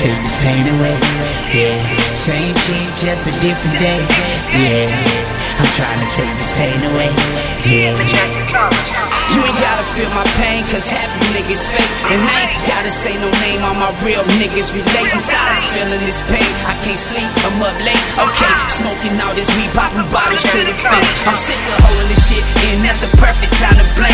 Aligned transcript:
take 0.00 0.16
this 0.24 0.40
pain 0.40 0.64
away. 0.64 0.96
Yeah, 1.52 1.76
same 2.16 2.56
shit, 2.56 2.88
just 2.96 3.28
a 3.28 3.34
different 3.44 3.76
day. 3.76 4.00
Yeah, 4.48 4.88
I'm 5.60 5.68
trying 5.76 6.00
to 6.00 6.08
take 6.16 6.32
this 6.40 6.56
pain 6.56 6.80
away. 6.88 7.12
Yeah. 7.68 8.00
You 9.30 9.46
ain't 9.46 9.60
gotta 9.60 9.84
feel 9.94 10.08
my 10.16 10.24
pain, 10.40 10.64
cause 10.72 10.88
happy 10.88 11.20
niggas 11.36 11.68
fake. 11.68 11.92
And 12.10 12.18
I 12.18 12.48
ain't 12.48 12.64
gotta 12.64 12.90
say 12.90 13.14
no 13.20 13.28
name, 13.44 13.60
all 13.60 13.76
my 13.76 13.92
real 14.00 14.24
niggas 14.40 14.72
relate. 14.72 15.12
I'm 15.12 15.20
tired 15.20 15.60
of 15.60 15.68
feeling 15.68 16.02
this 16.08 16.24
pain. 16.32 16.48
I 16.64 16.74
can't 16.80 16.98
sleep, 16.98 17.28
I'm 17.44 17.60
up 17.60 17.76
late. 17.84 18.00
Okay, 18.16 18.52
smoking 18.72 19.14
all 19.20 19.36
this 19.36 19.52
weed, 19.60 19.70
popping 19.76 20.08
bottles 20.08 20.42
to 20.56 20.64
the 20.64 20.74
face. 20.80 21.12
I'm 21.28 21.36
sick 21.36 21.60
of 21.60 21.78
holding 21.84 22.08
this 22.08 22.24
shit, 22.24 22.42
and 22.72 22.82
that's 22.82 23.04
the 23.04 23.12
perfect 23.20 23.52
time 23.60 23.76
to 23.76 23.86
blame. 24.00 24.09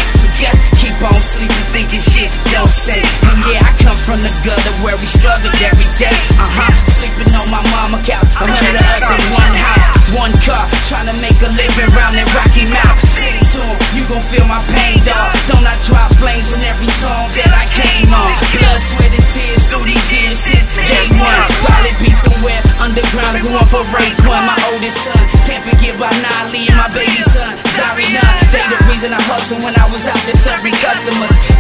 From 4.07 4.23
the 4.23 4.31
gutter 4.47 4.75
where 4.87 4.95
we 5.03 5.07
struggled 5.11 5.51
every 5.59 5.91
day. 5.99 6.15
Uh 6.39 6.47
huh, 6.47 6.71
sleeping 6.87 7.27
on 7.35 7.51
my 7.51 7.59
mama 7.75 7.99
couch. 8.07 8.31
A 8.39 8.47
hundred 8.47 8.79
of 8.79 8.87
us 8.95 9.11
in 9.11 9.19
one 9.35 9.55
house, 9.59 9.87
one 10.15 10.35
car, 10.47 10.63
trying 10.87 11.11
to 11.11 11.17
make 11.19 11.35
a 11.43 11.51
living 11.51 11.91
round 11.91 12.15
that 12.15 12.31
Rocky 12.39 12.71
Mount. 12.71 12.95
Sing 13.11 13.35
to 13.35 13.59
'em, 13.67 13.75
you 13.99 14.07
gon' 14.07 14.23
feel 14.23 14.47
my 14.47 14.63
pain, 14.71 15.03
dog. 15.03 15.35
Don't 15.51 15.67
I 15.67 15.75
drop 15.83 16.15
flames 16.23 16.55
on 16.55 16.63
every 16.63 16.87
song 17.03 17.35
that 17.35 17.51
I 17.51 17.67
came 17.75 18.07
on? 18.15 18.31
Blood, 18.55 18.79
sweat, 18.79 19.11
and 19.11 19.27
tears 19.27 19.67
through 19.67 19.91
these 19.91 20.07
years 20.15 20.39
since 20.39 20.71
day 20.87 21.07
one. 21.19 21.43
Probably 21.67 21.91
be 21.99 22.15
somewhere 22.15 22.63
underground 22.79 23.43
want 23.51 23.67
for 23.71 23.83
Raekwon, 23.91 24.43
my 24.47 24.57
oldest 24.71 25.03
son. 25.03 25.19
Can't 25.51 25.63
forget 25.67 25.99
about 25.99 26.15
Nali 26.23 26.63
and 26.71 26.79
my 26.79 26.89
baby 26.95 27.23
son, 27.23 27.59
Zari 27.75 28.07
Nunn. 28.15 28.35
They 28.55 28.63
the 28.71 28.79
reason 28.87 29.11
I 29.11 29.21
hustled 29.27 29.63
when 29.67 29.75
I 29.75 29.87
was 29.91 30.07
out 30.07 30.23
there. 30.27 30.36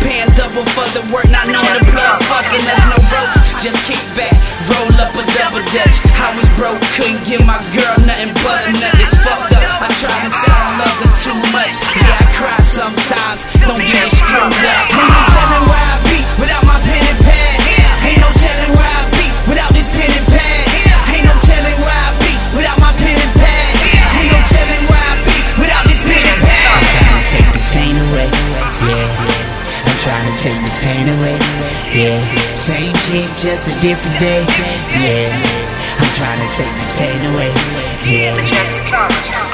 Paying 0.07 0.31
double 0.39 0.63
for 0.71 0.87
the 0.95 1.03
work, 1.11 1.27
not 1.35 1.51
knowing 1.51 1.75
the 1.75 1.87
plug 1.91 2.23
fucking 2.31 2.63
us. 2.71 2.79
No 2.87 2.99
ropes, 3.11 3.43
just 3.59 3.83
kick 3.91 3.99
back, 4.15 4.31
roll 4.71 4.87
up 5.03 5.11
a 5.19 5.23
double 5.35 5.59
dutch. 5.75 5.99
I 6.23 6.31
was 6.39 6.47
broke, 6.55 6.79
couldn't 6.95 7.27
give 7.27 7.43
my 7.43 7.59
girl 7.75 7.99
nothing 8.07 8.31
but 8.39 8.71
a 8.71 8.73
nut. 8.79 8.95
It's 9.03 9.19
fucked 9.27 9.51
up. 9.59 9.83
I 9.83 9.91
tried 9.99 10.23
to 10.23 10.31
say 10.31 10.47
I 10.47 10.79
love 10.79 10.95
her 11.03 11.11
too 11.19 11.35
much. 11.51 11.75
Yeah, 11.99 12.23
I 12.23 12.27
cry 12.39 12.55
sometimes. 12.63 13.51
Don't 13.67 13.83
get 13.83 14.07
it 14.07 14.15
screwed 14.15 14.55
up. 14.55 15.16
Trying 30.07 30.37
to 30.37 30.39
take 30.41 30.61
this 30.63 30.79
pain 30.79 31.09
away. 31.19 31.37
Yeah, 31.91 32.23
same 32.55 32.95
shit, 32.95 33.27
just 33.43 33.67
a 33.67 33.75
different 33.83 34.21
day. 34.21 34.47
Yeah, 35.03 35.35
I'm 35.99 36.13
trying 36.15 36.39
to 36.47 36.57
take 36.57 36.73
this 36.79 36.93
pain 36.97 37.19
away. 37.35 37.51
Yeah. 38.07 39.46